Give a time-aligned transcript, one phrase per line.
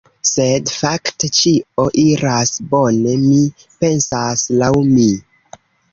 [0.27, 3.45] Sed fakte, ĉio iras bone, mi
[3.85, 5.11] pensas, laŭ mi.